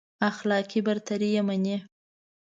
[0.29, 1.77] اخلاقي برتري يې مني.